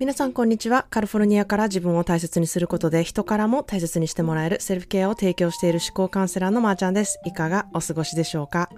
[0.00, 0.86] 皆さんこんにちは。
[0.90, 7.20] カリフォルニアから自分を大切にすることで人からも大切にしてもらえるセルフケアを提供している思考カウンセラーのまーちゃんです。
[7.24, 8.70] いかがお過ごしでしょうか？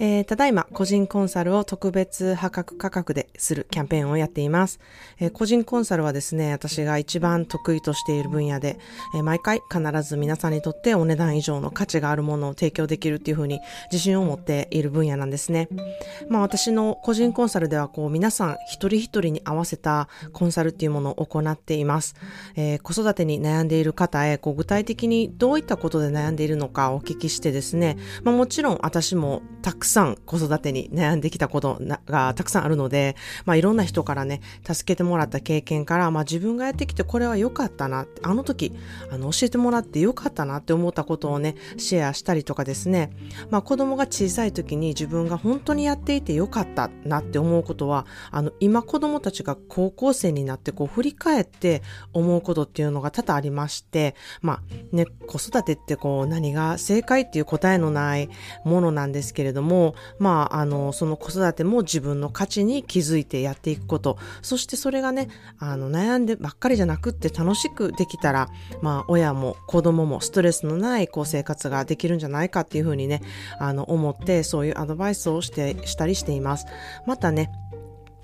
[0.00, 4.80] えー、ただいま個人コンサルを特別破格価格でするキャンペーンをやっています、
[5.18, 8.78] えー、個人コンサルはですね、私が一番得意としている分野で、
[9.14, 13.60] えー、毎回必ず皆さんにとってお値段以上の価値があるものを提供できるっていうふうに
[13.90, 15.68] 自信を持っている分野なんですね。
[16.28, 22.14] まあ私の個人コンサルではこう皆さん一人一人に合わせたコンサルっていうものを行っています。
[22.56, 38.72] えー、子育てに悩んでいる方へこう具体的にどういったことで悩んでいるのかお聞きしてですね、まあもちろん私もたくくさん子育てに悩んできたことがたくさんあるので、まあいろんな人からね、助けてもらった経験から、まあ自分がやってきてこれは良かったな、あの時、
[39.10, 43.10] あの教えてもらって良かったなって思ったことをね、シェアしたりとかですね、
[43.50, 51.82] まあ子供が小さい時に自分が本当にやっていて良かったなって思うことは、あの今子供たちが高校生になってこう振り返って
[52.12, 58.30] 思うことっていうのが多々ありまして、まあね、子育てってこう何が正解っていう答えのない
[58.64, 68.48] ものなんですけれども、も、まあ、あの、その子育ても自分の価値に気づいてやっていくこと、そしてそれがね、あの、悩んでばっかりじゃなくって楽しくできたら、
[68.82, 73.22] まあ、親も子供もストレスのない、こう、生活ができるんじゃないかっていうふうにね、
[73.58, 76.66] あの、思って、そういうアドバイスをして、したりしています。
[77.06, 77.50] またね、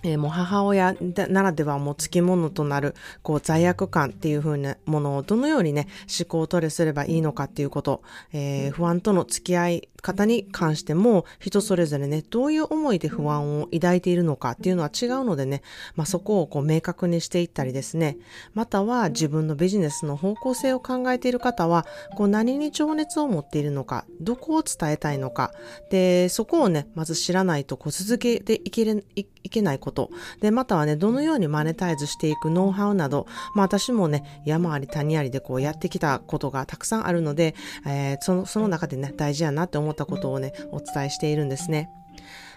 [0.03, 0.95] えー、もう母親
[1.29, 15.63] ならではもう付き物となる、こう罪悪感っていう風なものをどのようにね、思考をトレすればいいのかっていうこと、えー、不安との付き合い方に関しても、人それぞれね、どういう思いで不安を抱いているのかっていうのは違うのでね、
[15.97, 18.19] まあ、そこをこう明確にしていったりですね、
[18.55, 25.53] または自分のビジネスの方向性を考えている方は、こう何に情熱を持っているのか、どこを伝えたいのか、
[25.91, 29.05] で、そこをね、まず知らないとこう続けていけれ
[29.43, 30.11] いけないこと。
[30.41, 37.55] で、またはね、どのようにマネタイズしていくノウハウなど、まあ私もね、山あり谷ありでこうやってきたことがたくさんあるので、
[37.87, 41.91] えー、その、その中でね、大事やなって思ったことをね、お伝えしているんですね。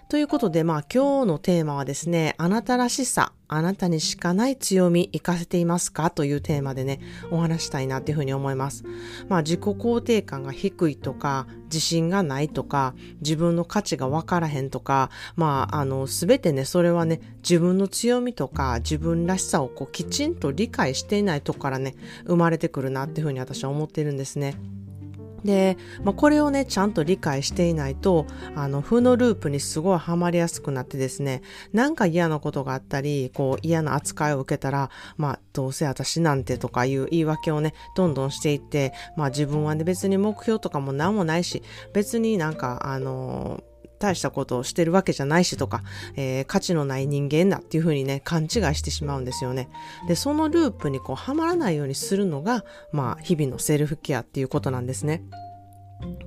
[0.09, 6.09] ということで、まあ今日のテーマはですね、あなたらしさ、あなたにしかない強み活かせていますか？
[6.09, 6.99] というテーマでね、
[7.31, 8.83] お話したいなっていうふうに思います。
[9.29, 21.95] まあ自己肯定感が低いとか、自信がないとか、自分の価値がわからへんとか、まああの、すべてね、それはね、自分の強みとか、自分らしさをこうきちんと理解していないとこからね、
[22.27, 24.55] 生まれてくるなっていうふうに私は思ってるんですね。
[25.43, 31.41] で、まあ、これをね、ちゃんと理解していないと、あの、負のループにすごいハマりやすくなってですね、
[31.73, 41.61] なんか嫌なことがあったり、こう嫌な扱いを受けたら、まあ、どうせ私なんてとかいう言い訳をね、どんどんしていって、まあ自分はね、別に目標とかも何もないし、
[41.93, 43.72] 別になんか、あのー
[44.03, 45.81] 大したことをしてるわけじゃないしとか、
[46.15, 49.69] えー、価値のない人間だっていうふうにね、勘違いしてしまうんですよね。
[50.07, 55.23] で、そのループにこう、はまらないようにするのが、まあ、日々のセルフケアっていうことなんですね。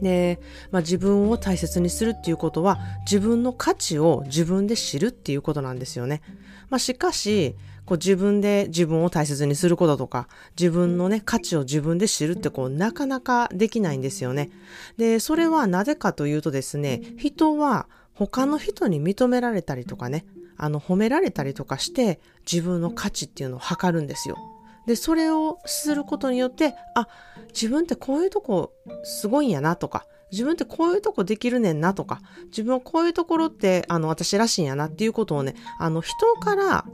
[0.00, 6.22] で、まあ、自分を大切にするっていうことは自分の価値を自分で知るっていうことなんですよね。
[6.70, 7.56] まあ、しかし、
[7.86, 14.50] こう自分で自分を大切にすることとか、自分のね、価値を自分で知るってこう、なかなかできないんですよね。
[14.96, 20.26] で、それはなぜかというとですね、人は他の人に認められたりとかね、
[20.58, 22.20] あの、褒められたりとかして、
[22.50, 24.36] 自分の価値っていうのを測るんですよ。
[24.86, 27.08] で、それをすることによって、あ、
[27.48, 28.72] 自分ってこういうとこ
[29.04, 36.84] すごいんやなとか、自分ってこういうとこできるねんなとか、自分はこういうところって、あの、私らしいんやなっていうことをね、あの、人から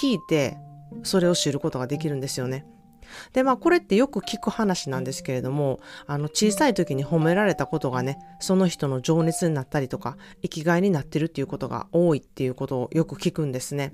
[0.00, 0.58] 聞いて、
[1.02, 2.66] それを知ることができるんですよね。
[3.32, 13.92] で、まあこれってよく聞く話なんですけれども、あの小さい時に褒められたことがね、その人の情熱になったりとか、生きがいになってるっていうことが多いっていうことをよく聞くんですね。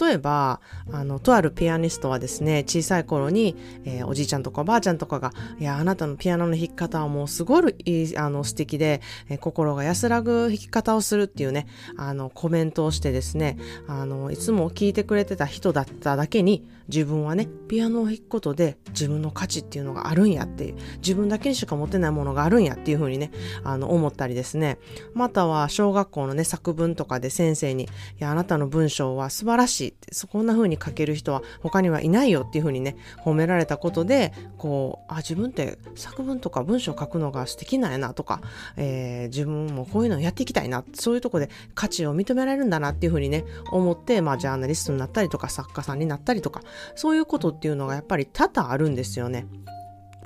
[0.00, 0.60] 例えば、
[0.92, 11.66] あの、とあるピアニストはですね、小さい頃に、えー、おじいちゃんとかおばあちゃんとかが、いや、あなたのピアノの弾き方はもうすごい、あの、素敵で、えー、心が安らぐ弾き方をするっていうね、
[11.96, 23.30] あの、コメントをしてですね、あの、いつも聞いてくれてた人だっただけに、自分はね、ピアノを弾くことで自分の価値っていうのがあるんやっていう、自分だけにしか持てないものがあるんやっていうふうにね、
[23.64, 24.78] あの、思ったりですね。
[25.14, 27.86] または、小学校のね、作文とかで先生に、い
[28.18, 38.40] や、あなたの文章は素晴らしいって、そこんな風に書ける人は他にはいないよっていうふうにね、褒められたことで、こう、あ、自分って作文とか文章書くのが素敵なんやなとか、
[38.76, 46.62] えー、自分もこういうのやっていきたいな、そういうとこで価値を認められるんだなっていうふうにね、思って、まあ、ジャーナリストになったりとか、作家さんになったりとか、
[46.94, 49.46] そういうことっていうのがやっぱり多々あるんですよね。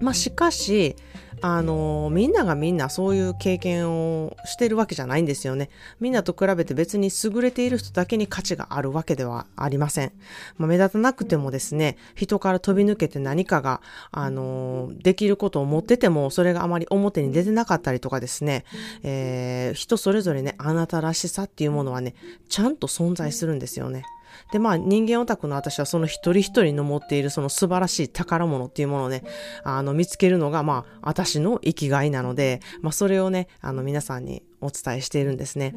[0.01, 0.97] まあしかし、
[1.43, 5.71] あのみんながみんなそういう経験をしてるわけじゃないんですよね。
[6.01, 10.13] みんなと比べて別に優れている人だけに価値があるわけではありません。
[10.59, 13.81] まあ、目立たなくてもですね、人から飛び抜けて何かが、
[14.11, 18.65] あのできることを持ってても、それがあまり表に出てなかったりとかですね、
[19.05, 22.15] えー、人それぞれね、あなたらしさっていうものはね、
[22.49, 24.05] ちゃんと存在するんですよね。
[24.53, 29.23] で、まあ人間オタクの私はその一人一人の持っているその素晴らしい宝物っていうものをね、
[29.65, 35.75] あの見つけるのがまあ私の生きがいなので、まあそれをね、あの皆さんにお伝えしているんですね。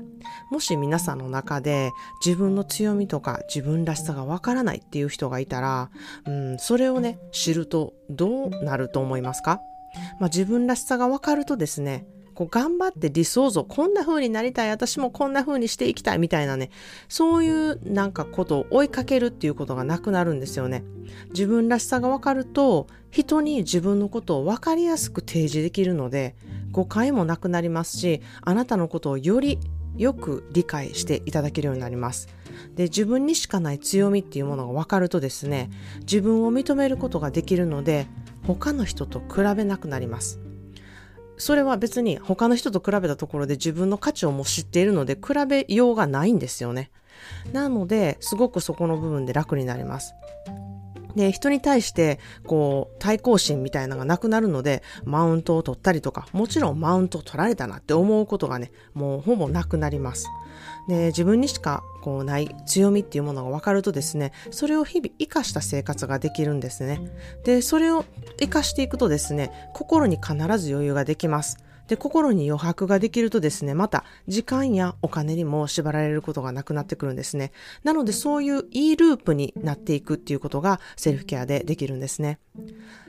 [0.51, 1.91] もし皆さんの中で
[2.25, 5.89] 自分の強みとか自分らしさがわからないっていう人がいたら、
[6.25, 9.61] うん、それをね、知るとどうなると思いますか？
[10.19, 16.69] まあ自分らしさがわかるとですね、こう頑張って理想像、こんな風になりたい、私もこんな風にしていきたいみたいなね、
[17.07, 20.83] そういうなんかことを追いかけるっていうことがなくなるんですよね。
[21.29, 26.35] 自分らしさがわかると、人に自分のことをわかりやすく提示できるので、
[26.71, 29.59] 誤解もなくなりますし、あなたのことをより
[29.97, 32.27] よく理解していただけるようになります。
[32.75, 35.69] で、自分にしかない強みっていうものが分かるとですね、
[36.01, 38.07] 自分を認めることができるので、
[38.45, 40.39] 他の人と比べなくなります。
[41.43, 46.89] それは別に他の人と比べたところで自分の価値をもう知っているので比べようがないんですよね。
[47.51, 50.13] なので、すごくそこの部分で楽になります。
[51.15, 60.27] で、人に対して、こう、対抗心みたいなのがなくなるので、マウントを取ったりとか、もちろんマウントを取られたなって思うことがね、もうほぼなくなります。
[60.87, 67.01] で、自分にしかこうない強みっていうものが分かるとですね、それを日々活かした生活ができるんですね。
[67.43, 68.05] で、それを
[68.39, 71.57] 活かしていくとですね、心に必ず余裕ができます。
[71.93, 77.51] で、心に余白ができるとですね、また時間やお金にも縛られることがなくなってくるんですね。
[77.83, 82.39] なのでそういういいループになっていくっていうことがセルフケアでできるんですね。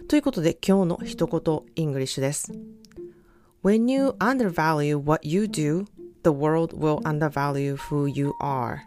[0.06, 2.52] ということで今日の一言 English です。
[3.62, 5.86] When you undervalue what you do,
[6.22, 8.80] the world will undervalue who you are.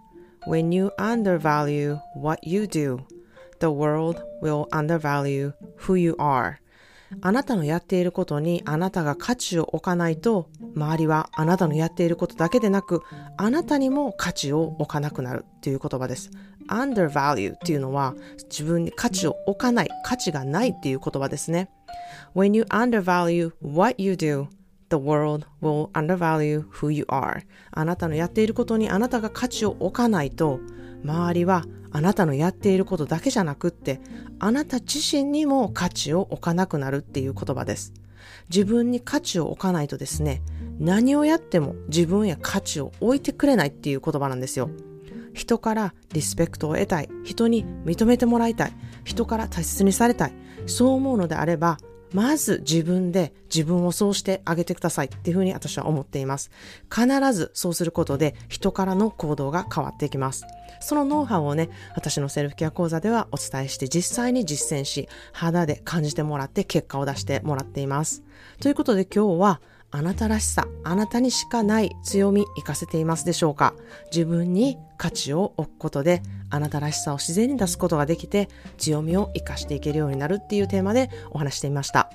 [0.47, 2.99] When you undervalue what you do,
[3.59, 5.53] the world will undervalue
[5.87, 6.59] who you are.
[7.21, 13.01] あなたのやっていることにあなたが価値を置かないと、周りはあなたのやっていることだけでなく、
[13.37, 16.29] あなたにも価値を置かなくなるっていう言葉です。
[16.69, 18.15] undervalue っていうのは
[18.49, 21.69] 自分に価値を置かない、価値がないっていう言葉ですね。
[22.35, 24.47] When you undervalue what you do,
[24.89, 27.41] The world will undervalue who you are.
[27.71, 30.61] あなたのやっていることにあなたが価値を置かないと、
[31.03, 31.65] 周りは
[31.97, 33.99] あなたのやっていることだけじゃなくって、
[34.37, 37.91] あなた自身にも価値を置かなくなるっていう言葉です。
[38.49, 40.43] 自分に価値を置かないとですね、
[40.77, 44.69] 何をやっても自分や価値を置いてくれないっていう言葉なんですよ。
[45.33, 47.09] 人からリスペクトを得たい。
[47.23, 48.73] 人に認めてもらいたい。
[49.03, 50.33] 人から大切にされたい。
[50.67, 51.79] そう思うのであれば、
[52.13, 56.51] まず自分で自分をそうしてあげてくださいっていうふうに私は思っています。
[56.93, 60.45] 必ずそうすることで人からの行動が変わっていきます。
[60.79, 68.23] そのノウハウをね、私のセルフケア講座ではお伝えして実際に実践し、肌で感じてもらって結果を出してもらっています。
[68.61, 73.73] ということで今日はあなたらしさ、あなたにしかない強み活かせていますでしょうか？
[74.11, 82.11] 自分に価値を置くことで、あなたらしさを自然に出すことができて、強みを活かしていけるようになるっていうテーマでお話してみました。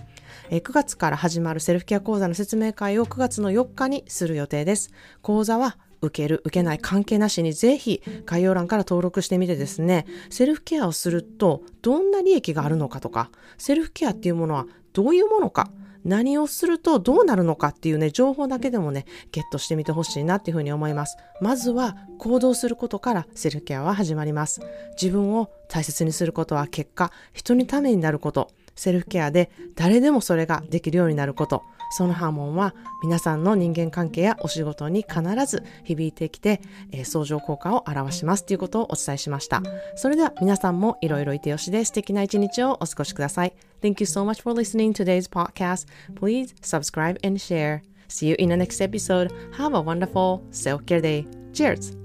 [0.51, 4.91] 9月から始まるセルフケア講座の説明会を9月の4日にする予定です。
[5.23, 15.71] 講座は受ける、受けない関係なしにぜひ概要欄から登録してみてですね、セルフケアをするとどんな利益があるのかとか、セルフケアっていうものはどういうものか、
[16.05, 21.17] 何をするとどうなるのかっていうね、情報だけでもね、ゲットしてみてほしいなっていうふうに思います。
[21.41, 24.61] まずは行動することからセルフケアは始まります。
[25.01, 39.63] 自分を大切にすることは結果、人にためになること、セルフケアで誰でもそれができるようになること、その波紋は皆さんの人間関係やお仕事に必ず響いてきて、えー、相乗効果を表しますということをお伝えしました。
[39.95, 43.53] それでは皆さんもいろいろいてよしで素敵な一日をお過ごしください。
[43.83, 45.87] Thank you so much for listening to today's podcast.
[46.15, 47.83] Please subscribe and share.
[48.09, 49.31] See you in the next episode.
[49.57, 51.27] Have a wonderful self-care day.
[51.53, 52.02] Cheers!